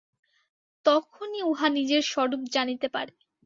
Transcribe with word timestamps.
তখনই 0.85 1.41
উহা 1.43 1.67
নিজের 1.69 2.03
স্বরূপ 2.03 2.41
জানিতে 2.53 2.87
পারে। 2.95 3.13